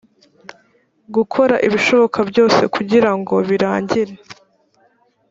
gukora 1.15 1.55
ibishoboka 1.67 2.19
byose 2.29 2.61
kugira 2.75 3.11
ngo 3.19 3.35
birangire 3.47 4.13